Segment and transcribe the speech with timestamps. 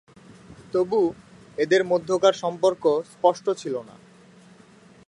[0.73, 1.01] তবু
[1.57, 3.95] এদের মধ্যেকার সম্পর্ক স্পষ্ট ছিল না।